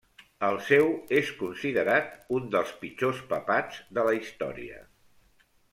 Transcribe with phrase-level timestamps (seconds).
[0.45, 2.09] El seu és considerat
[2.39, 4.83] un dels pitjors papats de la història.